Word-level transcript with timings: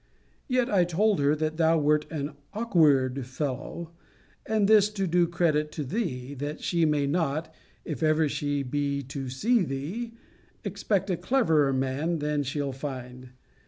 Yet 0.47 0.67
I 0.67 0.83
told 0.83 1.19
her, 1.19 1.35
that 1.35 1.57
thou 1.57 1.77
wert 1.77 2.11
an 2.11 2.31
awkward 2.55 3.23
fellow; 3.27 3.91
and 4.47 4.67
this 4.67 4.89
to 4.89 5.05
do 5.05 5.27
credit 5.27 5.71
to 5.73 5.83
thee, 5.83 6.33
that 6.33 6.59
she 6.59 6.85
may 6.85 7.05
not, 7.05 7.53
if 7.85 8.01
ever 8.01 8.27
she 8.27 8.63
be 8.63 9.03
to 9.03 9.29
see 9.29 9.61
thee, 9.61 10.15
expect 10.63 11.11
a 11.11 11.17
cleverer 11.17 11.71
man 11.71 12.17
than 12.17 12.41
she'll 12.41 12.73
find. 12.73 13.29